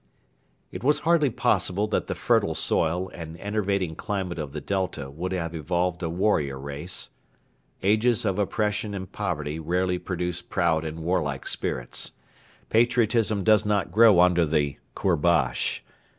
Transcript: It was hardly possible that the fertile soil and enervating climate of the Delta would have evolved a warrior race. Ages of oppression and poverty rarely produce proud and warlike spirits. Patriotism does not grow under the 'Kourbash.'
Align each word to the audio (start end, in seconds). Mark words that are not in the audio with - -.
It 0.71 0.83
was 0.83 1.01
hardly 1.01 1.29
possible 1.29 1.87
that 1.89 2.07
the 2.07 2.15
fertile 2.15 2.55
soil 2.55 3.11
and 3.13 3.37
enervating 3.37 3.93
climate 3.95 4.39
of 4.39 4.51
the 4.51 4.59
Delta 4.59 5.11
would 5.11 5.31
have 5.31 5.53
evolved 5.53 6.01
a 6.01 6.09
warrior 6.09 6.57
race. 6.59 7.11
Ages 7.83 8.25
of 8.25 8.39
oppression 8.39 8.95
and 8.95 9.11
poverty 9.11 9.59
rarely 9.59 9.99
produce 9.99 10.41
proud 10.41 10.83
and 10.85 11.01
warlike 11.01 11.45
spirits. 11.45 12.13
Patriotism 12.71 13.43
does 13.43 13.63
not 13.63 13.91
grow 13.91 14.19
under 14.21 14.43
the 14.43 14.79
'Kourbash.' 14.95 15.81